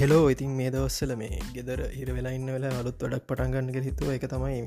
Hello 0.00 0.26
ඉතින් 0.32 0.50
මේ 0.58 0.70
දවස්සල 0.72 1.12
මේ 1.20 1.38
ගෙදර 1.54 1.80
හිර 1.98 2.08
වෙලා 2.16 2.32
ඉන්න 2.36 2.50
වෙලා 2.54 2.70
අලුත් 2.80 3.00
වැඩක් 3.04 3.24
පටන්ගන්නක 3.30 3.78
හිතුව. 3.86 4.10
එක 4.16 4.24
තමයි 4.32 4.60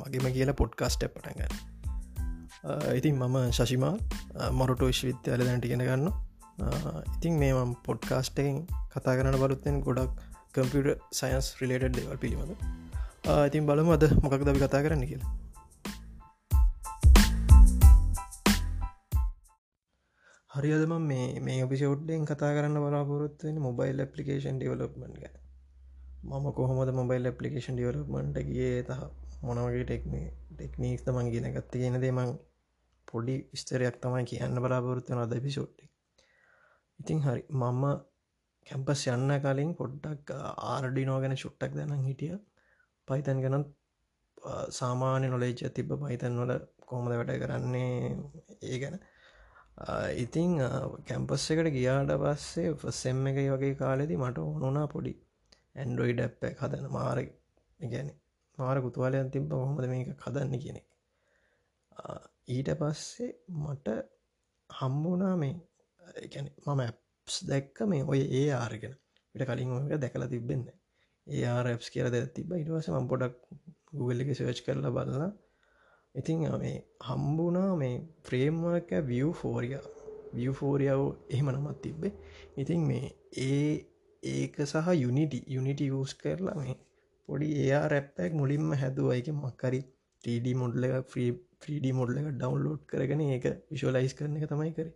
මගේම 0.00 0.26
කියලා 0.36 0.56
පොඩ්කාස්ට 0.60 1.02
පටගන්න 1.14 2.94
ඉතින් 2.98 3.16
මම 3.20 3.36
ශශිමා 3.58 3.94
මොරට 4.60 4.82
විශ්විත්‍යයාල 4.88 5.42
දැන්ටි 5.48 5.72
ගෙන 5.72 5.82
ගන්න 5.88 6.06
ඉතින් 7.16 7.34
මේම 7.42 7.72
පොඩ්කාස්ටෙන් 7.88 8.60
කතා 8.94 9.16
කරන 9.18 9.38
බලුත්තෙන් 9.42 9.80
ගොඩක් 9.88 10.22
කම්පියට 10.54 11.02
සයින්ස් 11.20 11.48
රිලේටඩ් 11.62 11.98
දෙවල් 11.98 12.22
පිළිබඳ. 12.24 12.54
ඉතින් 13.48 13.66
බලම 13.70 13.90
අද 13.96 14.06
මොකක් 14.22 14.38
දවි 14.48 14.62
කතා 14.64 14.84
කරන්න 14.86 15.04
කියලා. 15.10 15.32
හරිදම 20.56 20.92
මේ 21.02 21.26
මේ 21.40 21.66
පිෂෝඩ්ඩෙන් 21.66 22.24
කතා 22.24 22.52
කරන්න 22.56 22.78
බලාපොරොත්තුවෙන 22.84 23.58
මොබයිල් 23.60 24.04
පපලිකේෂන් 24.06 24.58
ඩිවලප්මන්ට 24.58 25.18
ගැන. 25.22 25.36
මම 26.24 26.46
කොහොමද 26.52 26.92
මොබයිල් 26.92 27.30
පපලිකේෂන් 27.30 27.76
ඩිවලප්මන්ට 27.76 28.38
ගිය 28.48 28.70
තහ 28.84 29.02
මොනවගේ 29.42 29.84
ටෙක්නේ 29.84 30.28
ටෙක්නීක් 30.52 31.04
තමන් 31.06 31.32
ගෙන 31.32 31.50
ගත්ත 31.54 31.82
ගෙන 31.82 32.00
දේමං 32.00 32.32
පොඩි 33.08 33.36
ස්තරයක් 33.54 33.96
තමයි 34.02 34.24
කියන්න 34.30 34.62
බලාපොරොත්තුවන 34.64 35.24
අද 35.24 35.34
පිසෝට්ටි 35.44 35.86
ඉතින් 37.00 37.18
හරි 37.20 37.42
මම 37.52 37.82
කැම්පස් 38.66 39.02
යන්න 39.12 39.32
කලින් 39.44 39.72
පොඩ්ඩක් 39.78 40.30
ආරඩිනෝ 40.66 41.18
ගැන 41.22 41.36
චුට්ටක් 41.42 41.72
දැන 41.78 41.92
හිටිය. 42.06 42.36
පයිතන් 43.08 43.42
ගැනත් 43.44 43.68
සාමාන්‍ය 44.70 45.28
නොලේජ 45.28 45.62
තිබ 45.76 45.92
පයිතන් 46.02 46.40
වල 46.40 46.52
කොහොමද 46.88 47.12
වැඩ 47.12 47.32
කරන්නේ 47.42 47.92
ඒ 48.62 48.78
ගැන. 48.82 48.96
ඉතිං 50.16 50.52
කැම්පස් 51.04 51.50
එකට 51.50 51.70
ගියාට 51.72 52.12
පස්සේ 52.18 52.74
ෆසෙම් 52.76 53.26
එක 53.26 53.38
වගේ 53.46 53.74
කාලෙදි 53.76 54.16
මට 54.16 54.38
ඕනුනා 54.40 54.86
පොඩි 54.88 55.12
ඇන්ඩරෝයිඩ 55.76 56.20
ඇප් 56.20 56.44
එක 56.44 56.62
හදන 56.62 56.86
මාර 56.90 57.18
ගැන 57.80 58.08
මාර 58.58 58.80
kuතුවාලයන් 58.80 59.30
තිබ 59.30 59.48
කොහොමද 59.50 59.86
මේක 59.86 60.12
කදන්න 60.16 60.58
කියෙනෙ 60.58 60.82
ඊට 62.48 62.70
පස්සේ 62.76 63.30
මට 63.58 63.96
හම්බුනා 64.70 65.34
මේ 65.36 65.54
එකැන 66.22 66.48
මම 66.64 66.80
ඇප්ස් 66.80 67.36
දැක්ක 67.44 67.78
මේ 67.86 68.02
ඔය 68.06 68.20
ඒ 68.32 68.48
ආරගෙන 68.54 68.94
විට 69.34 69.46
කලින් 69.46 69.76
ඔක 69.76 69.94
දැකලා 69.98 70.28
තිබෙන්න 70.28 70.64
ඒ 71.26 71.44
ආරප්ස් 71.48 71.88
කියර 71.90 72.08
ද 72.10 72.22
තිබ 72.32 72.52
ඉටවස 72.54 72.88
ම 72.94 73.08
පොඩක් 73.08 73.36
ගුගල්ල 73.92 74.22
එක 74.22 74.32
සර්ච් 74.32 74.60
කරලා 74.66 74.92
බලලා 74.92 75.30
ඉතිං 76.16 76.42
මේ 76.56 76.76
හම්බුනා 77.00 77.70
මේ 77.76 77.94
ෆ්‍රේම්ක 78.22 78.90
විය් 79.02 79.26
ෆෝරිය 79.32 79.76
විය් 80.34 80.52
ෆෝරියාව 80.52 81.02
එහෙම 81.30 81.48
නමත් 81.52 81.76
තිබ්බේ. 81.82 82.12
ඉතින් 82.56 82.82
මේ 82.82 83.04
ඒ 83.42 83.70
ඒක 84.22 84.56
සහ 84.62 84.88
යුනිටි 84.96 85.38
යුනිටි 85.48 85.86
යස් 85.94 86.14
කරලා 86.14 86.56
මේ 86.56 86.76
පොඩි 87.28 87.48
ඒයා 87.54 87.84
රැප්පැක් 87.88 88.32
මුලින්ම 88.32 88.68
හැදුවයික 88.74 89.28
මක්කරි 89.34 89.80
3D 90.24 90.54
මොඩ්ල 90.54 90.86
එක 90.88 91.16
්‍රීඩ 91.62 91.86
මොඩ්ල 91.92 92.20
එක 92.20 92.28
ඩවන්ලෝඩ් 92.32 92.82
කරගෙන 92.86 93.22
ඒක 93.26 93.46
විශෝලයිස් 93.70 94.14
කරන 94.14 94.38
එක 94.38 94.46
තමයි 94.50 94.72
කර. 94.72 94.88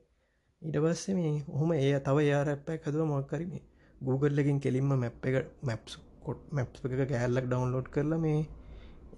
ඊට 0.63 0.79
පස්සේ 0.85 1.15
මේ 1.15 1.35
හොම 1.59 1.71
ඒ 1.75 1.99
තව 2.07 2.17
යා 2.23 2.43
රැප්පැක් 2.45 2.87
හදුව. 2.87 3.03
මක්කරම 3.11 3.53
Googleලකින් 4.01 4.59
කෙලින්ම 4.61 4.93
මැප් 4.95 5.27
එක 5.29 5.37
මැප්ස් 5.63 5.93
කොට් 6.25 6.41
මැප් 6.53 6.69
එක 6.87 7.03
කෑල්ලක් 7.13 7.47
ඩවන්ලෝඩ් 7.47 7.89
කරලා 7.89 8.21
මේ 8.21 8.41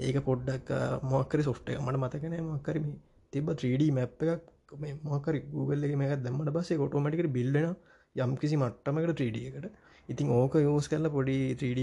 ඒක 0.03 0.19
පොඩ්ඩක් 0.29 0.73
මොකරි 1.13 1.47
සොෆ්ට 1.49 1.71
මට 1.77 2.03
මතකනෑ 2.03 2.43
මක්කරම 2.49 2.89
තිබ 3.33 3.49
3D 3.55 3.93
මැප් 3.99 4.27
එකක්. 4.27 4.45
මේ 4.81 4.99
මොකරි 5.05 5.41
Google 5.55 5.89
එක 5.89 5.97
මේක 6.01 6.13
දැම්මට 6.27 6.53
බස්සේ 6.57 6.81
කොටෝමටික 6.83 7.33
බිල්ලෙන 7.39 7.71
යම් 8.17 8.33
කිසි 8.43 8.57
මට්ටමකට 8.57 9.21
3D 9.21 9.47
එකට. 9.51 9.67
ඉතින් 10.09 10.29
ඕක 10.33 10.55
යෝස් 10.61 10.87
කරල 10.91 11.09
පොඩි 11.11 11.39
3D 11.55 11.81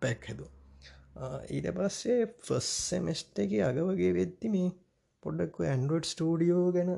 පැක් 0.00 0.28
හැද 0.28 0.40
ඊට 1.50 1.68
පස්සේ 1.76 2.24
ෆස් 2.46 2.66
සෙමස්ට 2.88 3.38
එක 3.44 3.52
අග 3.68 3.78
වගේ 3.82 4.16
වෙද්දි 4.16 4.48
මේ 4.54 4.72
පොඩ්ඩක් 5.22 5.60
ඇන්ඩරෝඩ් 5.66 6.08
ස්ටඩියෝ 6.08 6.64
ගැන 6.76 6.90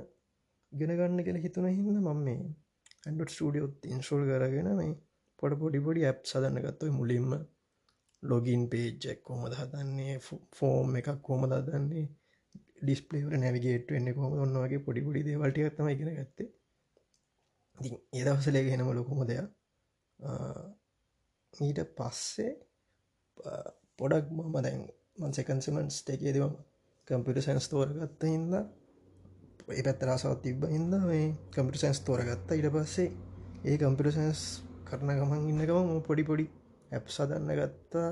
ගෙනගන්න 0.72 1.22
කියලා 1.26 1.44
හිතුන 1.44 1.68
හින්න 1.68 2.00
මම 2.00 2.24
මේ 2.24 2.40
ඇන්ඩ 3.06 3.30
ස්ටඩියෝත් 3.34 3.86
ඉන්ස්ෝල් 3.88 4.24
කරගෙන 4.30 4.70
මේ 4.80 4.96
පොඩ 5.38 5.54
පොඩි 5.62 5.84
පොඩි 5.86 6.06
ඇප් 6.08 6.26
සදන්න 6.26 6.64
ගත්තව 6.64 6.96
මුලින්ම 6.96 7.36
ලොගින් 8.22 8.62
පේජ්ජක් 8.68 9.22
කොමද 9.22 9.54
හදන්නේ? 9.54 10.14
ෆෝම් 10.52 10.96
එකක් 10.96 11.10
කොම 11.22 11.42
දන්නේ 11.48 12.06
ඩිස්පලේවර 12.78 13.34
නැවිගේට 13.36 13.88
වෙන්න 13.88 14.14
කොම 14.14 14.32
ඔන්නවගේ 14.38 14.80
පොඩි 14.80 15.00
පොඩි 15.02 15.24
දේවල්ටිය 15.24 15.70
තම 15.70 15.88
ඉගෙන 15.88 16.10
ගත්තේ. 16.16 16.50
ඒ 17.78 18.24
දවසලේ 18.24 18.64
ගෙනම 18.64 18.90
ලොකුම 18.92 19.20
දෙයක්. 19.24 19.46
ඊට 21.54 21.80
පස්සේ 21.96 22.52
පොඩක් 23.98 24.26
මම 24.30 24.56
දැන් 24.58 24.82
මන්සකන්සමන්ස් 25.18 25.96
ටේකේ 26.00 26.32
දෙවම 26.32 26.54
කම්පිට 27.08 27.38
සැන්ස් 27.40 27.66
තෝරගත්ත 27.68 28.22
හින්ද 28.24 28.54
ඒ 29.68 29.82
පැත්තරාසවත් 29.82 30.40
තිබ්බ 30.42 30.62
හින්ද 30.66 30.92
මේ 31.02 31.26
කම්පිට 31.52 31.80
සැන්ස් 31.80 32.00
තෝරගත්ත. 32.00 32.48
ඉට 32.52 32.70
පස්සේ 32.74 33.08
ඒ 33.64 33.76
කම්පිට 33.76 34.14
සැන්ස් 34.14 34.42
කරන 34.84 35.10
ගමන් 35.12 35.48
ඉන්නකම 35.50 35.90
පොඩි 36.02 36.24
පොඩි 36.24 36.46
ඇප් 36.90 37.04
සදන්න 37.08 37.54
ගත්තා. 37.56 38.08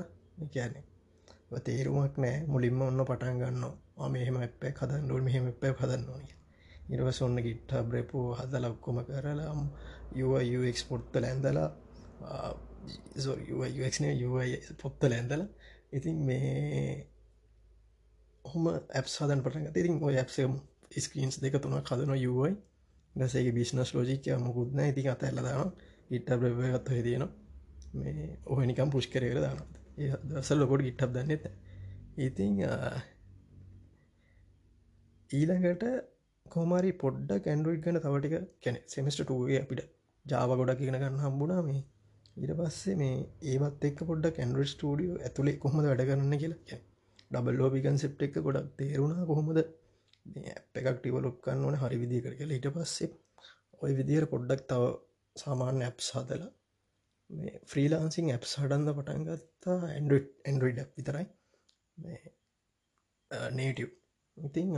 කියැනෙ 0.47 0.81
තේරුමක් 1.61 2.17
නෑ 2.17 2.37
මුලින්ම 2.45 2.81
ඔන්න 2.81 3.01
පටන් 3.01 3.39
ගන්න 3.39 3.63
මෙහම 4.11 4.37
එප 4.41 4.63
හදන්නඩුව 4.71 5.21
මෙහෙම 5.21 5.45
එප 5.49 5.63
හදන්න 5.73 6.09
ඕනිය 6.09 6.33
ඉරවස 6.89 7.19
ඔන්න 7.21 7.37
ගිට්ට 7.39 7.73
බ්‍රපෝ 7.85 8.25
හදල 8.33 8.65
ඔක්කොම 8.65 8.99
කරලාම් 9.05 9.61
යුක් 10.15 10.81
පොට්තල 10.83 11.23
ඇඳලා 11.23 11.69
පොත්තල 14.77 15.13
ඇඳල 15.13 15.43
ඉතින් 15.91 16.17
මේ 16.21 17.07
හොම 18.45 18.69
ඇප් 18.69 19.07
සදන් 19.07 19.41
පටන් 19.41 19.67
ඉතින් 19.73 19.99
ඔය 20.03 20.15
ඇප්සම් 20.17 20.53
ස්කීන්ස් 20.99 21.41
දෙක 21.41 21.59
තුන 21.59 21.79
කදන 21.81 22.15
යුවයි 22.17 22.53
දසේගේ 23.15 23.53
බිස්නස් 23.53 23.89
ලෝජිකය 23.93 24.37
මුකුත්න 24.39 24.79
ඉතින් 24.83 25.09
අතැල්ලදාන 25.09 25.75
ඉට 26.11 26.29
බ්‍රව 26.35 26.59
ගත්ත 26.67 26.87
හිතියෙනවා 26.91 27.46
මේ 27.97 28.27
ඔහ 28.45 28.59
නිකම් 28.63 28.89
පුෂ් 28.89 29.07
කරර 29.07 29.39
දානත් 29.39 29.73
ඒ 29.97 30.11
දසල් 30.29 30.59
ලොකොට 30.59 30.81
ගිට්ටක් 30.81 31.13
දන්නෙත 31.13 31.43
ඉතිං 32.19 32.53
ඊළඟට 35.29 35.83
කොමරි 36.45 36.91
පොඩ්ඩ 36.95 37.31
කැන්ඩුවට් 37.43 37.83
ගන 37.83 37.99
තවටික 37.99 38.35
කැන 38.61 38.77
සෙමස්ට 38.87 39.21
ටුවගේ 39.21 39.61
අපිට 39.61 39.81
ජාව 40.25 40.51
ගොඩක් 40.53 40.81
ඉගෙන 40.81 40.95
ගන්න 40.95 41.19
හම්බුණා 41.19 41.61
මේ. 41.61 41.81
ඊට 42.37 42.53
පස්සේ 42.59 42.95
මේ 42.95 43.15
ඒවත් 43.45 43.83
එක් 43.83 43.99
පොඩ 44.03 44.25
කැන්ඩ 44.31 44.61
ස්ටඩියෝ 44.65 45.17
ඇතුළේ 45.21 45.57
කොහොමද 45.57 45.85
වැඩ 45.85 46.03
කරන්න 46.03 46.37
කියලා. 46.37 46.79
ඩබල් 47.31 47.59
ලෝබිකන් 47.59 47.97
සෙප් 47.97 48.21
එක 48.21 48.39
ගොඩක් 48.39 48.69
තේරුණා 48.77 49.25
කොහොමද? 49.25 49.59
එකක් 50.75 50.87
ටිවලොක් 50.93 51.37
කන්න 51.43 51.65
ඕන 51.65 51.77
හරි 51.77 51.97
විදි 51.97 52.23
කර 52.23 52.33
කියලා. 52.33 52.57
ඊට 52.57 52.69
පස්සේ 52.73 53.09
ඔය 53.81 53.91
විදිහර 53.93 54.25
පොඩ්ඩක් 54.27 54.63
තව 54.65 54.83
සාමාන්‍ය 55.35 55.83
ඇප් 55.83 55.99
සාදලා 56.01 56.51
මේ 57.29 57.59
ෆ්‍රීලාන්සිං 57.71 58.31
ඇප් 58.31 58.45
හඩන්ද 58.51 58.93
පටන් 58.93 59.25
ගත්තා. 59.27 59.77
ඇන්ඩ 59.87 60.13
ඇන්ඩරයිඩ 60.45 60.79
විතරයි. 60.97 61.25
නේටව් 63.51 63.89
ඉතිං 64.37 64.75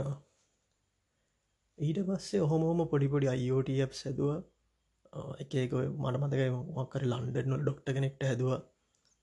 ඊට 1.78 2.00
පස්සේ 2.08 2.40
ඔහොමෝම 2.40 2.82
පොඩිපොඩි 2.88 3.32
අයිෝට 3.32 3.70
ඇප් 3.76 3.94
සැදවා 3.94 4.38
එකක 5.42 5.76
මට 5.96 6.22
මතකයි 6.22 6.50
මක්කර 6.74 7.06
ලන්ඩනල් 7.06 7.62
ඩොක්ට 7.62 7.94
කෙනෙක්ට 7.96 8.28
හැදවා. 8.28 8.60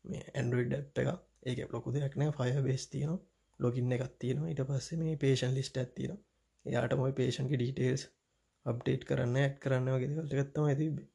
මේ 0.05 0.23
ඇන්ඩරයිඩ් 0.33 0.77
ඇප් 0.77 1.01
එක 1.01 1.09
ඒක 1.45 1.73
ලොකු 1.73 1.93
දෙයක්නෑ 1.95 2.35
ෆය 2.37 2.49
බේස් 2.63 2.87
තියන 2.93 3.11
ලොගින්න 3.59 3.95
එකක් 3.95 4.15
තියෙන 4.19 4.47
ඊට 4.47 4.63
පස්සේ 4.69 5.01
මේ 5.01 5.15
පේෂන් 5.17 5.53
ලිස්ට 5.53 5.81
ඇත්තින 5.81 6.15
එයාට 6.65 6.97
මොයි 6.99 7.17
පේෂන්ගේ 7.19 7.59
ඩීටේල්ස් 7.59 8.03
අප්ඩේට් 8.65 9.07
කරන්න 9.09 9.39
ඇත් 9.43 9.55
කරන්න 9.63 9.93
වගේ 9.93 10.09
දෙවල්ටගත්තම 10.11 10.67
ඇතිබේ 10.71 11.07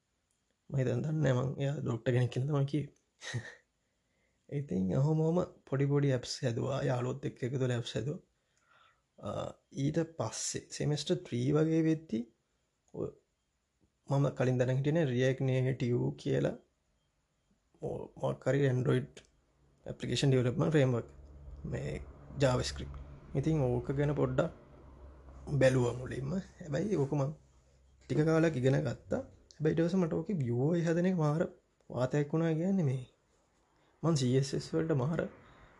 මහිතන් 0.70 1.02
දන්න 1.02 1.26
මං 1.36 1.50
එයා 1.58 1.76
දොක්ට 1.80 2.06
කෙනෙක් 2.08 2.32
කියලතම 2.32 2.66
කිය 2.66 2.84
ඉතින් 4.50 4.84
අහොමෝම 4.98 5.38
පොඩිපොඩි 5.68 6.12
ඇප්ස් 6.12 6.34
හැදවා. 6.42 6.78
යාලොත් 6.82 7.26
එක් 7.28 7.42
එකතු 7.46 7.64
ලැබ් 7.64 7.84
හැද 7.86 8.08
ඊට 9.78 9.98
පස්සේ 10.16 10.62
සෙමස්ට 10.76 11.12
ත්‍රී 11.26 11.48
වගේ 11.56 11.82
වෙත්ති 11.88 12.20
මම 14.08 14.26
කලින් 14.38 14.58
දැනහිටන 14.58 15.00
රියෙක් 15.08 15.38
නේටියූ 15.42 16.08
කියලා. 16.22 16.56
මොක්කරි 18.22 18.64
ඇන්ඩරෝයිඩ් 18.68 19.22
ඇපලිකේෂන් 19.86 20.30
ඩියවලප්ම 20.30 20.64
ෆ්‍රේම්වක් 20.70 21.06
මේ 21.66 21.92
ජාවස්ක්‍රිප් 22.42 22.92
ඉතින් 23.34 23.62
ඕක 23.62 23.88
ගැන 23.98 24.14
පොඩ්ඩක් 24.14 24.52
බැලුව 25.60 25.86
මුලින්ම. 26.00 26.32
හැබැයි 26.58 26.96
ඕකම 26.96 27.22
ටික 28.02 28.20
කාලක් 28.28 28.56
ඉගෙන 28.56 28.78
ගත්තා. 28.82 29.22
බයිටවස 29.62 29.94
මට 29.98 30.18
ඕක 30.18 30.30
බියෝ 30.40 30.70
හදන 30.78 31.08
මාර 31.16 31.42
වාතයක් 31.90 32.32
වුණා 32.32 32.52
ගැන්න 32.60 32.80
මේ. 32.84 33.04
මන් 34.02 34.16
සස් 34.42 34.66
වලට 34.74 34.96
මාර 35.02 35.20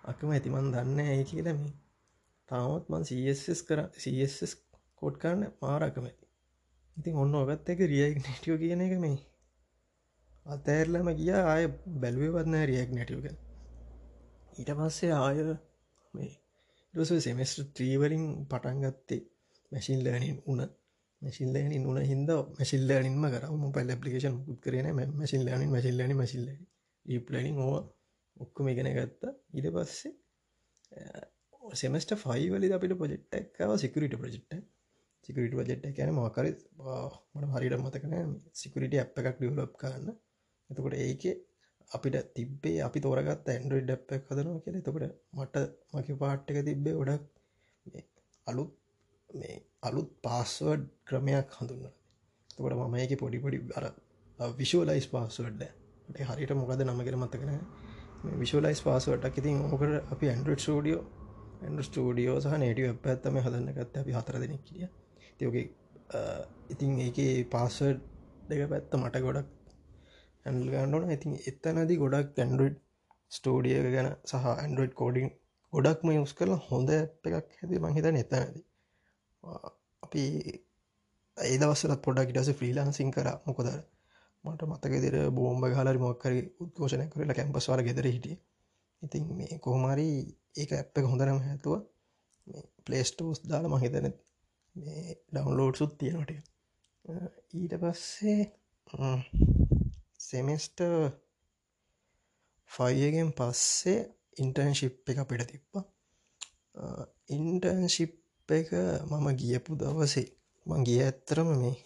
අකම 0.04 0.28
ඇතිමන් 0.30 0.68
දන්න 0.74 1.00
ඇයි 1.04 1.24
කියලම 1.24 1.62
තාමත් 2.48 2.84
මන් 2.90 3.08
සස් 3.08 3.60
කර 3.68 3.80
සස් 3.96 4.52
කෝඩ් 4.98 5.16
කරන්න 5.22 5.42
මාරකම 5.62 6.04
ඇති 6.04 6.26
ඉතින් 6.96 7.18
ඔන්න 7.22 7.34
ඔගත් 7.34 7.70
එක 7.72 7.80
රියයි 7.92 8.14
නටියෝ 8.16 8.58
කියන 8.58 8.82
එක 8.86 8.94
මේ. 9.00 9.18
අතඇරලම 10.46 11.08
ගිය 11.18 11.32
ආය 11.34 11.64
බැලුවවත්න 12.02 12.54
රියෙක් 12.70 12.90
නැටවක 12.94 13.26
ඊට 14.58 14.70
පස්සේ 14.78 15.12
ආය 15.18 15.38
මේ 16.14 16.32
රස 16.94 17.12
සෙමස්ට 17.24 17.60
ත්‍රීවලින් 17.76 18.24
පටන්ගත්තේ 18.50 19.20
මැසින් 19.72 20.00
ලෑනින් 20.04 20.38
උන. 20.46 20.60
මැසිල් 21.22 21.50
ලෑනින් 21.54 21.84
උන 21.90 21.98
හිද 22.10 22.30
මැසිල් 22.58 22.82
ලෑනින්ම 22.88 23.24
කරම 23.34 23.64
පල් 23.76 23.90
පපිකේෂන් 23.98 24.38
පුත් 24.46 24.58
කරන 24.64 24.88
මැසිල් 25.20 25.42
ලෑනින් 25.46 25.70
මැසිල් 25.74 25.94
ලනි 26.00 26.16
මසිල්ල 26.20 26.48
ීපලනින් 27.06 27.58
ඕ 27.66 27.76
ඔක්කොම 28.36 28.66
ඉගෙන 28.72 28.88
ගත්තා. 28.96 29.32
ඉට 29.58 29.68
පස්සේ 29.76 30.12
සෙමස්ට 31.80 32.12
ෆයිවලි 32.24 32.72
අපිට 32.76 32.94
පොජෙට්ටක්ව 33.02 33.72
සිකරිට 33.84 34.16
ප්‍රජෙට්ට 34.22 34.54
සිකරිට 35.28 35.54
පජෙට් 35.58 35.86
කැන 35.98 36.12
මකර 36.16 36.46
මට 37.34 37.52
හරිට 37.54 37.78
මතකන 37.78 38.34
සිකරිට 38.62 38.98
අප් 39.04 39.18
එකක් 39.20 39.38
ඩියවලප් 39.38 39.74
කරන්න. 39.82 40.08
එතකොට 40.70 40.96
ඒක 41.06 41.24
අපිට 41.90 42.16
තිබ්බේ 42.36 42.78
අපි 42.88 43.04
තෝරගත් 43.06 43.50
ඇන්ඩරෝයිඩ් 43.54 43.88
ඩප් 43.90 44.18
එක 44.18 44.30
හදනවා 44.30 44.62
කියල. 44.64 44.78
තකොට 44.86 45.04
මට 45.38 45.56
මක 45.94 46.18
පාට්ටක 46.22 46.62
තිබ්බේ 46.68 46.98
ොඩක් 47.02 47.24
අලුත් 48.46 48.72
මේ 49.34 49.54
අලුත් 49.82 50.10
පාස්වඩ් 50.22 50.82
ක්‍රමයක් 51.04 51.48
හඳුන්න 51.52 51.86
තකොට 52.50 52.74
මම 52.78 52.96
එක 52.96 53.14
පොඩි 53.18 53.38
පොඩි 53.38 53.58
අර 53.76 53.84
විශෝලයිස් 54.54 55.08
පාස්වඩ්ඩ 55.08 55.62
හරිට 56.28 56.52
මොකද 56.54 56.82
නමකර 56.82 57.16
මතකන 57.16 57.50
විශලයිස් 58.38 58.80
පාසුවටක් 58.80 59.38
ඉතින් 59.38 59.62
ඕකට 59.64 60.12
අපි 60.12 60.28
ඇන්ඩරඩ් 60.28 60.64
ෝඩියෝ 60.68 61.02
ඇන්ඩ 61.62 61.82
ස්ටඩියෝ 61.82 62.36
සහ 62.40 62.54
නේටිය 62.56 62.92
පැත්තම 63.00 63.38
හදන්නගත්ත 63.38 63.96
අපි 63.96 64.12
හතර 64.12 64.38
දෙනෙක් 64.38 64.62
කිය 64.64 64.86
තියෝගේ 65.38 65.66
ඉතින් 66.70 66.92
ඒක 67.00 67.18
පාසඩ් 67.50 67.98
දෙක 68.48 68.62
පැත්ත 68.68 68.94
මට 68.94 69.22
ගොඩක් 69.22 69.48
ඇන්ල් 70.46 70.66
ගන්නඩන 70.66 71.10
ඉතින් 71.10 71.38
එත්තනදී 71.42 71.98
ගොඩක් 71.98 72.38
ඇන්ඩරඩ් 72.38 72.76
ස්ටෝඩිය 73.32 73.78
ගැන 73.88 74.10
සහ 74.24 74.46
ඇන්ඩරෝඩ් 74.52 74.94
කෝඩිං 74.94 75.32
ගොඩක්ම 75.72 76.12
යුස් 76.12 76.34
කරලා 76.34 76.60
හොඳ 76.64 76.90
එකක් 76.92 77.26
හැති 77.26 77.82
මහිත 77.84 78.06
එතනද. 78.12 78.56
අපි 80.02 80.24
ඒ 81.36 81.56
දවස්සලත් 81.58 82.00
පොඩක් 82.00 82.30
ඉටස 82.30 82.52
ෆ්‍රීලාන්සිං 82.52 83.10
කර. 83.10 83.28
මොකොදර 83.46 83.80
මට 84.44 84.62
මතක 84.64 84.94
දෙර 85.04 85.16
බෝම්බ 85.30 85.64
හලරි 85.70 85.98
මොක්කර 85.98 86.32
උද්ඝෝෂණය 86.60 87.06
කරලා 87.08 87.34
කැම්පස්වාල 87.34 87.82
ගෙදර 87.82 88.06
හිටිය. 88.08 88.36
ඉතින් 89.02 89.24
මේ 89.32 89.58
කොහමරි 89.60 90.08
ඒක 90.56 90.70
ඇප් 90.72 90.98
එක 90.98 91.06
හොඳරම 91.06 91.38
හැතුව 91.40 91.74
පලේස්ටෝස් 92.84 93.38
දාල 93.44 93.66
මහිතන 93.68 94.08
මේ 94.76 95.04
ඩවන්ලෝඩ් 95.28 95.76
සුත් 95.76 95.92
තියෙනට 95.98 96.30
ඊට 97.54 97.74
පස්සේ 97.76 98.40
සෙමෙස්ට 100.20 100.80
ෆයිගෙන් 102.70 103.30
පස්සේ 103.32 104.00
ඉන්ටර්න්ශිප් 104.36 105.10
එක 105.10 105.22
පිට 105.28 105.46
තිබ්බා. 105.46 105.84
ඉන්ටර්න්ශිප් 107.30 108.14
එක 108.54 108.70
මම 109.10 109.26
ගියපු 109.38 109.70
දවසේ. 109.74 110.28
මං 110.66 110.80
ගිය 110.86 111.00
ඇත්තරම 111.02 111.48
මේ 111.52 111.76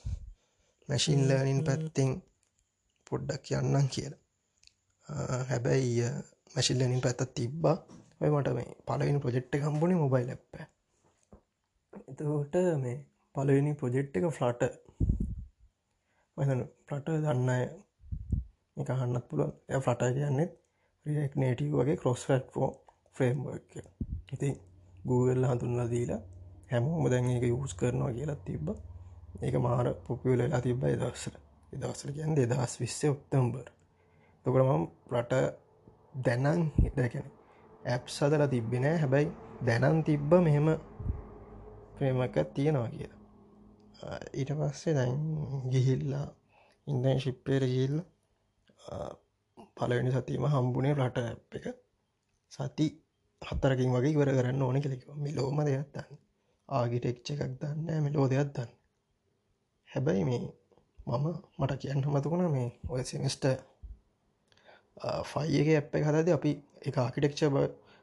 මැශින් 0.88 1.20
ලර්නින් 1.28 1.60
පැත්තිං 1.64 2.10
පොඩ්ඩක් 3.06 3.44
යන්නම් 3.52 3.86
කියලා. 3.88 4.22
හැබැයි 5.44 6.06
මැශිල්ලනින් 6.54 7.00
පැත්තත් 7.00 7.34
තිබ්බා. 7.34 7.76
ඔය 8.20 8.30
මට 8.30 8.48
මේ 8.54 8.68
පලවෙනි 8.86 9.18
ප්‍රජෙක්්ට 9.18 9.54
කම්පුණේ 9.56 9.98
මොබයිල් 9.98 10.26
ලැප්ප 10.28 10.54
එතකොට 12.02 12.54
මේ 12.78 12.96
පලවෙනි 13.34 13.72
ප්‍රජෙක්් 13.74 14.16
එක 14.16 14.26
ෆ්ලට 14.32 14.62
මතන 16.36 16.62
පලට 16.86 17.08
දන්න 17.24 17.50
එක 18.76 18.88
හන්නත් 18.92 19.24
පුළුවන්. 19.28 19.52
එය 19.68 19.80
ෆලට 19.80 20.02
කියන්නෙත් 20.16 20.52
රියෙක් 21.06 21.34
නේටව 21.36 21.74
වගේ 21.74 21.96
කොස්ෆටෝ 21.96 22.70
ෆ්‍රේම් 23.16 23.38
ඉතින් 24.32 24.54
Google 25.04 25.46
හඳුන්ලා 25.46 25.88
දීලා 25.88 26.22
හැමෝම 26.68 27.04
දැන් 27.08 27.30
එක 27.30 27.44
යස් 27.48 27.74
කරනවා 27.74 28.12
කියලා 28.12 28.38
තිබ්බ. 28.44 28.66
ඒක 29.38 29.54
මාර 29.58 29.86
පොපියලලා 30.06 30.60
තිබ්බ 30.60 30.82
දවස්සර 30.92 31.34
දවසර 31.72 32.10
කියන් 32.12 32.34
දෙදස් 32.36 32.74
විස්සේ 32.80 33.10
ඔක්තම්බර් 33.10 33.66
තොකට 34.46 34.62
මම 34.64 34.84
රට 35.12 35.34
දැනන් 36.14 36.62
හිටකැන 36.76 37.28
ඇප් 37.86 38.04
සදලා 38.08 38.48
තිබ්බෙනෑ 38.48 38.96
හැබැයි 38.96 39.30
දැනන් 39.62 39.98
තිබ්බ 40.04 40.30
මෙහෙම 40.38 40.68
ප්‍රේමක 41.94 42.36
තියෙනවා 42.54 42.88
කියලා. 42.90 43.20
ඊට 44.34 44.50
පස්සේ 44.58 44.94
දැන් 44.94 45.16
ගිහිල්ලා 45.72 46.26
ඉන්දන් 46.86 47.18
ශිප්පේර 47.20 47.62
ගිල්ල 47.68 47.96
පලවෙනි 49.76 50.10
සතිීම 50.12 50.46
හම්බුණේ 50.48 50.94
රට 50.96 51.18
එක. 51.54 51.66
සති 52.52 52.86
හත්තරකින් 53.42 53.90
වගේ 53.92 54.12
ඉවර 54.12 54.30
කරන්න 54.30 54.62
ඕන 54.62 54.80
කෙනෙක 54.80 55.02
මිලෝම 55.16 55.58
දෙයක් 55.64 55.90
දන්න 55.94 56.25
ආගිටෙක්්ච 56.68 57.26
එකක් 57.32 57.42
දන්න 57.60 58.02
මිලෝ 58.02 58.26
දෙයක් 58.28 58.52
දන්න 58.52 58.70
හැබැයි 59.88 60.24
මේ 60.24 60.40
මම 61.06 61.26
මට 61.58 61.78
කියන්න 61.78 62.06
මතුකුණ 62.08 62.46
මේ 62.50 62.68
ඔය 62.88 63.02
සිමිස්ට 63.04 63.44
ෆයිගේ 65.26 65.76
ඇප් 65.76 65.94
එක 65.94 66.04
හදද 66.04 66.32
අපි 66.32 66.52
එක 66.82 66.98
ආකිටෙක්ච 66.98 67.40
බ 67.50 67.62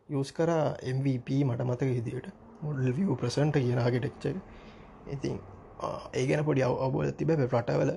යස් 0.10 0.32
කර 0.34 0.52
MVP 0.90 1.42
මට 1.44 1.62
මතක 1.64 1.90
හිදියට 1.92 2.30
මොඩල් 2.62 2.90
විය 2.94 3.10
ප්‍රසන්ට 3.18 3.58
කියන 3.58 3.80
ආකිටෙක්ච 3.80 4.24
ඉතින් 5.10 5.38
ඒ 6.14 6.26
ගැන 6.26 6.46
පොඩි 6.46 6.66
අවබෝධ 6.66 7.14
තිබ 7.16 7.34
රටවල 7.36 7.92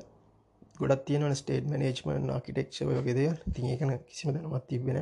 ගොඩත් 0.79 1.05
තියෙන 1.05 1.35
ස්ටේට 1.35 1.69
මනේජ්මන් 1.69 2.33
ආකිටෙක්ෂ 2.33 2.83
වගේ 2.91 3.15
දෙය 3.15 3.29
තින් 3.51 3.71
එකන 3.71 3.95
කිසිම 4.01 4.35
දැනමත් 4.35 4.67
තිබෙන 4.67 5.01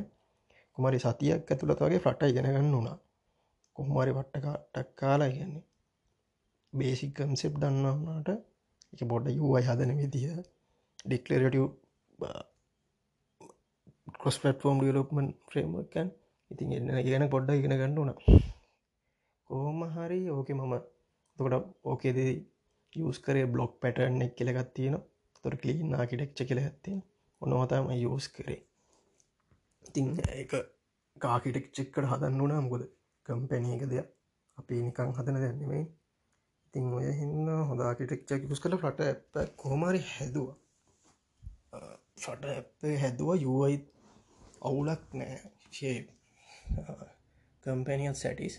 කුමරි 0.79 1.01
සතියක් 1.01 1.51
ඇතුළත 1.51 1.81
වගේ 1.81 2.01
ෆට 2.01 2.31
ඉගෙන 2.31 2.49
ගන්න 2.49 2.73
වුණා 2.73 2.97
කොහමරි 3.77 4.13
වට්ටකාටක් 4.13 4.91
කාලා 4.97 5.31
කියන්නේ 5.31 5.65
බේසිකම්සෙප් 6.73 7.55
දන්නවාට 7.59 8.29
එක 8.93 9.01
බොඩ 9.07 9.27
යුවයි 9.33 9.63
හදන 9.67 9.93
විදිහ. 9.99 10.27
ඩික්ලරටව 11.05 11.65
කොස් 14.19 14.37
පටෆෝම් 14.39 14.77
ඩියලොප්මන් 14.79 15.29
්‍රේමකන් 15.53 16.09
ඉතින් 16.51 16.75
එන්න 16.75 17.05
කියන 17.05 17.25
පොඩ්ඩ 17.29 17.59
ඉගෙන 17.59 17.75
ගණ්ඩුන 17.75 18.11
කෝම 19.51 19.81
හරි 19.95 20.21
ඕක 20.31 20.49
මම 20.53 20.75
තොකට 21.39 21.55
ඕකේද 21.85 22.19
යස් 22.93 23.19
කරේ 23.21 23.47
බ්ලොග් 23.47 23.73
පැටර්න් 23.81 24.23
එක් 24.23 24.35
කෙලගත් 24.37 24.71
තියෙන 24.75 24.97
තොර 25.45 25.55
කලීන් 25.57 25.95
ආකිටෙක්ච 25.95 26.39
කෙල 26.45 26.61
ඇත්තේ 26.61 26.97
ඔන්නවතම 27.43 27.87
යස් 27.95 28.27
කරේ. 28.31 28.61
ඉතින් 29.85 30.07
එක 30.35 30.53
කාකිටෙක් 31.17 31.67
චෙක්කට 31.73 32.07
හදන්න 32.07 32.41
වනා 32.41 32.61
මොකද? 32.63 32.85
කම්පැනයක 33.27 33.85
දෙයක්. 33.91 34.09
අපි 34.59 34.75
නිකං 34.83 35.15
හදන 35.17 35.37
දැන්නෙමයි 35.37 35.85
ඉතින් 36.75 36.87
ඔය 36.93 37.09
හින්න 37.13 37.49
හොදාකිටෙක්ච 37.69 38.31
යුස් 38.43 38.61
කළ 38.61 38.77
ෆට 38.77 39.01
ඇප 39.03 39.57
කොහමරි 39.57 40.01
හැදවා. 40.09 40.55
ෆට 42.17 42.45
ඇපේ 42.53 42.95
හැදවා 42.99 43.37
යුවයිත් 43.39 43.85
අවුලක් 44.63 45.03
නෑ 45.15 45.37
ශේප් 45.73 46.07
කම්පැනියත් 47.65 48.17
සැටිස් 48.17 48.57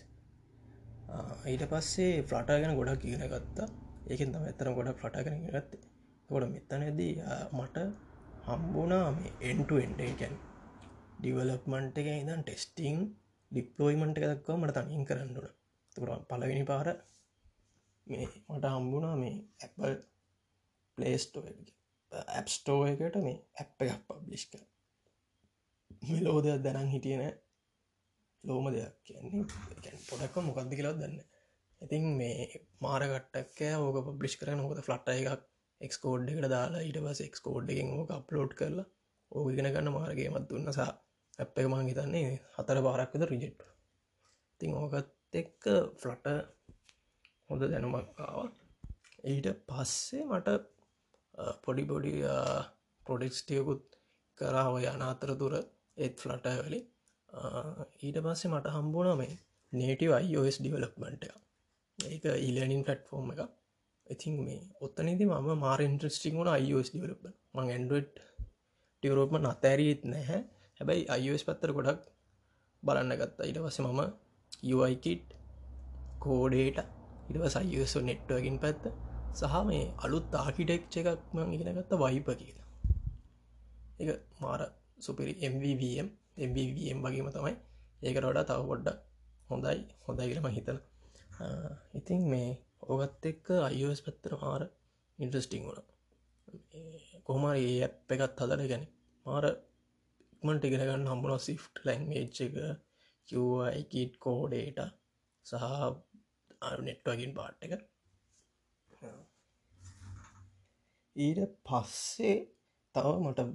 ඊට 1.46 1.64
පස්සේ 1.70 2.22
ෆ්ලට 2.22 2.48
ගැන 2.54 2.78
ගොඩක් 2.78 3.04
ඉගෙන 3.06 3.26
ගත්තා. 3.26 3.68
ඒකෙන් 4.06 4.32
තම 4.32 4.44
ඇතන 4.44 4.72
ගොඩ 4.74 4.90
ෆ්ලට 4.94 5.22
කරන 5.24 5.44
ගත්තේ. 5.48 5.84
ගොඩ 6.30 6.48
මෙතනදී 6.48 7.12
මට 7.52 7.76
හම්බුනා 8.46 9.06
මේ 9.12 9.32
එන්ටු 9.42 9.74
එන්ඩකැන් 9.78 10.34
ඩිවලප්මන්ට් 11.18 12.00
එක. 12.00 12.08
ඉදන් 12.14 12.42
ටෙස්ටිං 12.42 12.98
ඩිප්ලෝයිමන්ට් 13.52 14.18
එකදක්වා 14.20 14.58
මට 14.58 14.80
තනින් 14.80 15.04
කරන්නුන 15.04 15.48
තුර 15.96 16.10
පලවෙනි 16.28 16.64
පාර 16.64 16.88
මේ 18.06 18.26
මට 18.48 18.72
හම්බුණා 18.72 19.16
මේ 19.16 19.34
ඇපල් 19.60 19.94
පලේස්ටෝ 20.98 21.44
ඇප්ස්ටෝ 22.32 22.80
එකට 22.86 23.18
මේ 23.20 23.36
ඇප් 23.56 23.84
එකක් 23.84 24.02
පබ්ලිෂ් 24.08 24.46
කර 24.48 24.62
මෙලෝ 26.02 26.38
දෙයක් 26.40 26.62
දැනන් 26.64 26.92
හිටියන 26.94 27.24
ලෝම 28.44 28.68
දෙයක් 28.70 28.94
කියන්නේ 29.04 29.44
පොඩක්ව 30.04 30.42
මොකක්ද 30.42 30.74
කියලත් 30.74 31.00
දන්න 31.00 31.16
ඉතින් 31.82 32.04
මේ 32.18 32.46
මාරකට්ටක් 32.80 33.60
ඕක 33.78 33.98
පබ්ලිෂ් 34.08 34.38
කරන 34.40 34.60
හොද 34.60 34.80
ෆලට් 34.80 35.14
එකක් 35.14 35.46
එක්ස්කෝඩ් 35.80 36.28
එකට 36.28 36.48
දාලා 36.48 36.82
ඊට 36.82 37.00
පස 37.00 37.20
එක්ස්කෝඩ් 37.22 37.72
එකෙන් 37.72 37.90
ඕක 37.94 38.12
අප්ලෝඩ් 38.12 38.54
කරලා 38.54 38.86
ඕගෙන 39.32 39.68
ගන්න 39.68 39.92
මාර්ගේමත් 39.92 40.48
දුන්නසා 40.50 40.90
ඇප් 41.38 41.58
එක 41.58 41.68
මං 41.68 41.88
හිතන්නේ 41.88 42.30
හතර 42.54 42.78
පාරක්කද 42.86 43.26
රිජෙට් 43.26 43.66
තිං 44.60 44.72
ඕකත් 44.74 45.34
එක්ක 45.34 45.64
ෆලට 46.00 46.26
හොඳ 47.50 47.62
දැනුමක්කාව 47.66 48.38
ඊට 49.26 49.48
පස්සේ 49.66 50.24
මට 50.24 50.56
පොඩි 51.62 51.84
පොඩි 51.84 52.14
පොඩෙක්ස්ටියකුත් 53.06 53.84
කරාව 54.38 54.74
යන 54.82 55.02
අතර 55.04 55.32
තුර 55.34 55.54
ඒත් 55.96 56.22
ෆලට 56.22 56.46
වලින්. 56.60 56.86
ඊට 58.00 58.18
පස්සේ 58.24 58.50
මට 58.50 58.74
හම්බුණ 58.74 59.12
මේ 59.18 59.36
නේටව 59.72 60.12
අයිෝස් 60.12 60.58
ඩිවලප්මට 60.60 61.24
ඒක 61.98 62.24
ඉලනින් 62.40 62.82
ෆට්ෆෝර්ම් 62.84 63.30
එක 63.34 63.40
ඉතින් 64.06 64.34
මේ 64.40 64.60
ඔත්තනේති 64.80 65.26
මම 65.26 65.48
මාර 65.58 65.80
ඉන්ට්‍රස්ටිං 65.80 66.36
වුණ 66.38 66.50
අයිෝස් 66.50 66.90
ඩිවලප 66.90 67.24
මං 67.54 67.70
ඇන්ඩුවට් 67.70 68.20
ටියවරෝපම 69.02 69.36
අතෑරීත් 69.46 70.04
නැහැ. 70.06 70.40
හැබැයි 70.80 71.08
අයිස් 71.08 71.42
පත්තර 71.44 71.72
ගොඩක් 71.72 72.02
බලන්න 72.82 73.12
ගත්තා. 73.14 73.44
ඉට 73.44 73.58
වස 73.58 73.78
මම 73.80 74.00
යුයිකිට් 74.62 75.26
කෝඩේට 76.20 76.78
ඉටව 77.28 77.44
සයිසෝ 77.48 78.02
නෙට්වකින් 78.02 78.56
පැත්ත 78.58 78.84
සහ 79.34 79.54
මේ 79.64 79.84
අලුත් 79.98 80.34
ආකිටෙක්්ච 80.34 80.94
එකක්ම 81.00 81.38
ඉගෙනගත්ත 81.54 81.92
වයිප 82.02 82.28
කියලා. 82.32 82.66
එක 84.00 84.08
මාර 84.40 84.60
සුපිරි 84.98 85.32
MVVM 85.50 86.08
MVVM 86.40 86.98
වගේම 87.04 87.28
තමයි. 87.30 87.54
ඒකට 88.02 88.24
වඩා 88.24 88.44
තව 88.44 88.60
පොඩ්ඩක් 88.70 88.98
හොඳයි 89.50 89.78
හොඳයි 90.06 90.28
කියලම 90.28 90.48
හිතන 90.50 90.78
ඉතින් 91.94 92.20
මේ 92.28 92.50
ඔගත් 92.84 93.24
එක්ක 93.24 93.46
අයිස් 93.60 94.00
පැත්තර 94.00 94.32
මාර 94.36 94.62
ඉන්ට්‍රස්ටිං 95.18 95.62
වුණ. 95.66 95.86
කොහමර 97.26 97.54
ඒ 97.58 97.76
ඇප් 97.82 98.12
එකත් 98.14 98.40
හදර 98.40 98.62
ගැන. 98.70 98.84
මාර 99.26 99.44
ඉක්මට 100.36 100.64
ඉගෙනගන්න 100.64 101.08
හම්බුණ 101.08 101.40
සිෆ් 101.40 101.62
ලැංවේච් 101.84 102.40
එක 102.40 102.56
කිව්යිකිට් 103.28 104.18
කෝඩේට 104.18 104.80
සහ 105.46 105.64
නෙට්වගින් 106.80 107.32
පාට් 107.34 107.64
එක. 107.66 107.72
ඊට 111.16 111.40
පස්සේ 111.64 112.36
තව 112.94 113.14
මට 113.20 113.46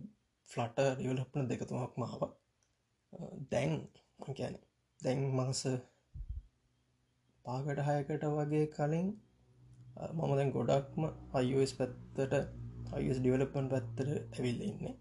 ෆ්ලට 0.49 0.79
රියවලපන 0.97 1.49
දෙකතුමක් 1.49 1.93
මාව 1.97 2.21
දැන් 3.51 3.73
ගැන 4.31 4.55
දැන් 4.99 5.21
මස 5.37 5.61
පාකට 7.45 7.83
හයකට 7.87 8.25
වගේ 8.31 8.65
කලින් 8.69 9.07
මම 10.09 10.33
දැන් 10.33 10.51
ගොඩක්ම 10.51 11.07
අයිස් 11.33 11.73
පැත්තට 11.77 12.35
අයිස් 12.93 13.17
ඩියවලපන් 13.19 13.71
පැත්තර 13.71 14.11
ඇවිල්ල 14.13 14.61
ඉන්නේ. 14.63 14.95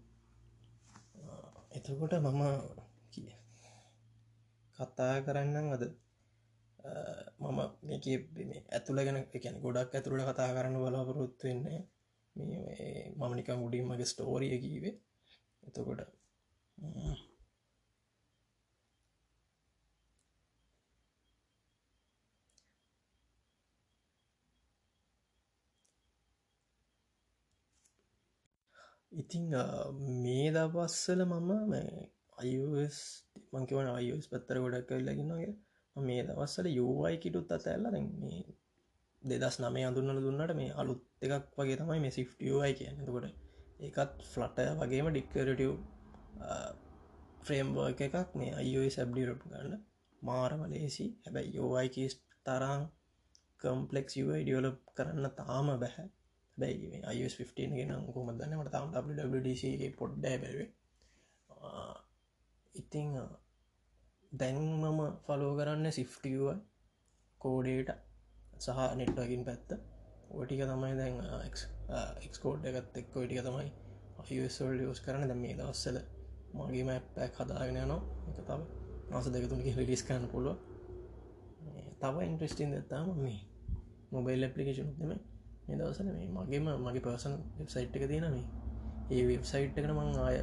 එතකොට 1.71 2.13
මම 2.17 2.41
කතා 4.79 5.15
කරන්නම් 5.21 5.67
අද. 5.71 5.83
මම 7.41 7.59
මේක 7.83 8.05
ඇතුළ 8.69 8.99
ගැන 8.99 9.17
එකන 9.29 9.55
ගොඩක් 9.61 9.93
ඇතුළට 9.95 10.29
කතා 10.29 10.55
කරන්න 10.55 10.77
බලාපොරොත්තු 10.77 11.43
වෙන්නේ 11.43 11.79
මම 13.15 13.31
නිකම් 13.35 13.61
උඩින් 13.61 13.85
මගේ 13.85 14.05
ස්ටෝරිය 14.05 14.55
කීවේ 14.59 14.95
එතකොට 15.63 16.01
ඉතිං 29.11 29.45
මේ 30.19 30.47
දවස්සල 30.51 31.21
මම 31.25 31.73
අයස් 32.37 32.97
මංකවන 33.51 33.87
අයස් 33.91 34.25
පත්තර 34.27 34.57
ගොඩක් 34.59 34.87
කල්ලගෙනගේ 34.89 35.51
මේ 35.95 36.21
දවස්සල 36.23 36.67
යෝවයි 36.71 37.17
කිටුත් 37.17 37.51
අත 37.51 37.65
ඇල්ල 37.67 37.87
මේ 38.19 38.43
දෙදස් 39.23 39.57
නමේ 39.59 39.85
අඳුන්නල 39.85 40.21
දුන්නට 40.21 40.53
මේ 40.55 40.71
අලුත් 40.75 41.01
එකක් 41.21 41.57
වගේ 41.57 41.77
තමයි 41.77 41.99
මේ 41.99 42.11
සිෆ්ටියෝයි 42.11 42.73
කියන්නකොට 42.73 43.27
ඒකත් 43.81 44.23
ෆ්ලට 44.25 44.57
වගේම 44.79 45.07
ඩික්කරටව් 45.09 45.73
ෆ්‍රේම්බර්ක 47.43 48.01
එකක් 48.01 48.35
මේ 48.35 48.51
අයෝයි 48.55 48.91
සැබ්ඩිරප් 48.91 49.43
ගන්න 49.45 49.73
මාරම 50.21 50.61
ලේසි. 50.69 51.05
හැබැයි 51.23 51.55
යෝවයිකස් 51.55 52.15
තරං 52.45 52.83
කම්පලෙක්ස් 53.61 54.17
යයි 54.17 54.41
ඩියවලප් 54.41 54.77
කරන්න 54.95 55.27
තාම 55.37 55.71
බැහැ. 55.75 56.07
බැයි 56.57 57.01
අයස් 57.05 57.35
15 57.37 57.77
ගෙන 57.77 57.91
කොමදන්න 58.09 58.57
මට 58.57 58.71
තාම 58.71 58.93
WWDC 58.95 59.63
පොඩ්ඩ 59.95 60.23
බැවේ 60.23 60.69
ඉතිං 62.75 63.09
දැන් 64.31 64.57
මම 64.57 64.99
ෆලෝ 65.25 65.53
කරන්න 65.55 65.91
සිෆ්ටියුව 65.91 66.47
කෝඩේට 67.41 67.89
සහ 68.57 68.79
නෙට්වකින් 68.95 69.43
පැත්ත. 69.45 69.69
ඕටික 70.31 70.61
තමයි 70.63 70.93
දැන් 70.95 71.15
එක්කෝඩ් 72.25 72.65
එකත් 72.65 72.97
එක්ක 72.97 73.13
ටික 73.15 73.41
තමයි 73.41 73.69
අයසල් 74.21 74.71
ලියෝස් 74.73 75.01
කරන 75.01 75.23
දැ 75.23 75.37
මේ 75.37 75.55
දවස්සල 75.55 75.97
මගේම 76.55 76.89
ඇප්පැක් 76.89 77.33
හදාගෙන 77.39 77.77
යනවා. 77.77 78.01
එක 78.29 78.39
තව 78.41 78.59
මාස 79.11 79.27
දෙකතුනක 79.29 79.65
රිලිස් 79.77 80.03
කරන්න 80.03 80.31
පුළුව 80.31 80.57
තව 82.01 82.15
ඉන්ට්‍රස්ටින් 82.23 82.71
දත්තාම 82.73 83.09
මේ 83.17 83.39
මොබයිල් 84.11 84.43
ඇපලිකේෂන් 84.43 84.89
නෙම 85.01 85.19
මේ 85.71 85.79
දවසල 85.79 86.07
මේ. 86.09 86.27
මගේම 86.37 86.65
මගේ 86.79 87.01
පර්සන් 87.01 87.33
වෙබ්සයිට් 87.57 87.95
එක 87.95 88.05
තියෙන 88.07 88.27
මේ. 88.29 88.47
ඒ 89.09 89.23
වෙබ්සයිට් 89.27 89.77
එකන 89.77 89.93
මං 89.93 90.09
ආය 90.19 90.37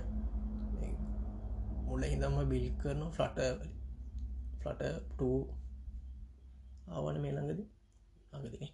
මුල්ල 1.88 2.04
හිදම්ම 2.04 2.38
බිල් 2.48 2.66
කරන 2.80 3.02
ෆ්ලට 3.10 3.38
ෆ්ලට 4.60 4.82
ආවන 6.90 7.20
මේ 7.20 7.32
ළඟද? 7.32 7.60
ළඟදින 8.30 8.68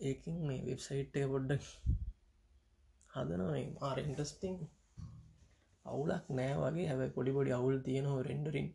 ඒකින් 0.00 0.36
මේ 0.42 0.60
වෙබ්සයිට් 0.66 1.14
එක 1.14 1.26
පොඩ්ඩක් 1.28 1.64
හදන 3.10 3.42
ආර 3.82 3.98
ඉන්ටස්ටිං 3.98 4.56
අවුලක් 5.86 6.24
නෑ 6.32 6.54
වගේ. 6.62 6.88
හැබ 6.90 7.02
පොඩි 7.14 7.30
පොඩි 7.32 7.52
අවුල් 7.52 7.76
තියෙනවා 7.80 8.22
රෙන්ඩරින් 8.22 8.68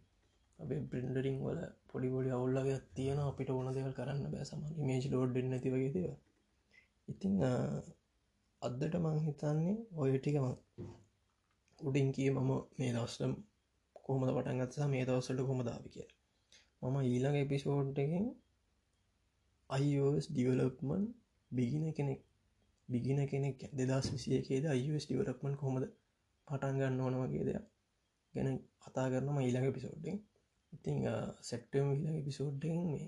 අපේ 0.60 0.80
බ්‍රෙන්ඩරිං 0.86 1.38
වල 1.42 1.60
පොඩිපොඩි 1.90 2.30
අවුල්ලගේ 2.30 2.78
තියෙන 2.94 3.20
අපිට 3.22 3.50
ඕන 3.50 3.68
දෙවල් 3.72 3.94
කරන්න 3.94 4.24
බෑ 4.28 4.46
සම 4.46 4.62
මේජ් 4.82 5.06
ලෝඩ් 5.10 5.38
නැති 5.46 5.74
වගේ 5.74 5.92
දේව 5.96 6.14
ඉතිං 7.08 7.36
අදට 8.62 8.96
මං 8.98 9.20
හිතන්නේ 9.20 9.76
ඔය 9.98 10.12
ටිකම 10.16 10.48
උඩින් 11.80 12.10
කිය 12.12 12.30
මම 12.32 12.52
මේ 12.78 12.92
දවස්ටම් 12.92 13.34
කොහමද 14.02 14.30
පටන්ගත්සා 14.30 14.88
මේ 14.88 15.04
දවසට 15.06 15.42
කොමදාව 15.44 15.84
කිය 15.90 16.08
මම 16.82 16.96
ඊළඟ 17.04 17.38
එපිසෝඩ්ඩකින් 17.38 18.26
අයිස් 19.70 20.26
ඩියවලප්මන් 20.30 21.04
බිගින 21.52 21.86
කෙනෙක් 21.92 22.22
බිගින 22.90 23.20
කෙනෙක් 23.26 23.60
දෙදස් 23.74 24.08
විසියකේද 24.14 24.66
අයිස් 24.68 25.06
ඩියවලප්මන් 25.06 25.56
කොමද 25.56 25.84
පටන්ගන්න 26.48 27.02
ඕන 27.02 27.16
වගේ 27.22 27.46
දෙයක් 27.46 27.66
ගැන 28.34 28.58
කතා 28.84 29.08
කරනම 29.10 29.38
ඊළඟ 29.40 29.76
පිසෝඩ්ඩින් 29.76 30.18
ඉතිං 30.78 30.98
සෙක්ටම් 31.44 31.86
විල 31.94 32.24
පිසෝඩ්ඩෙන් 32.24 32.80
මේ 32.86 33.06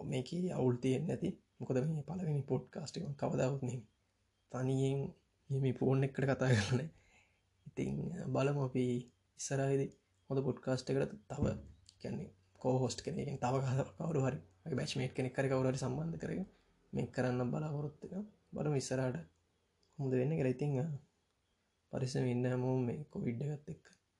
මේක 0.00 0.28
අවුල් 0.52 0.76
තියෙන් 0.78 1.04
නැති. 1.06 1.30
මොකද 1.58 1.78
මේ 1.86 2.04
පලවෙනි 2.04 2.42
පොඩ් 2.44 2.64
කාස්ටික 2.70 3.04
කවදාවත් 3.16 3.62
නෙම 3.62 3.82
තනියෙන් 4.52 4.98
හිමි 5.50 5.72
පෝර්න් 5.74 6.04
එකට 6.04 6.18
කතා 6.22 6.50
කරන 6.50 6.80
ඉතිං 7.66 7.94
බලම 8.28 8.58
අපි 8.60 8.84
ඉස්සරහිද 9.40 9.82
හොඳ 10.30 10.40
පොඩ්කාස්ට 10.40 10.90
එකට 10.90 11.14
තව 11.28 11.44
කැන්නේ 12.00 12.30
කෝහොස්ට 12.60 13.00
කෙනෙකින් 13.02 13.38
තව 13.38 13.54
කවරු 13.98 14.20
හරි 14.22 14.38
බැච්මේට් 14.74 15.12
කෙනෙක් 15.12 15.34
කර 15.34 15.48
කවරට 15.48 15.80
සම්බන්ධ 15.80 16.20
කරග 16.22 16.40
මේ 16.92 17.06
කරන්න 17.08 17.50
බලාපොරොත්තක 17.50 18.14
බලම 18.52 18.74
ඉස්සරට 18.74 19.18
හොඳ 19.98 20.12
වෙන්න 20.14 20.36
කර 20.36 20.48
ඉතිං 20.48 20.72
පරිසම 21.92 22.26
ඉන්න 22.26 22.46
හැමෝම් 22.46 22.80
මේ 22.84 23.06
කොවිඩ්ඩගත් 23.10 23.68
එක්ක 23.68 23.95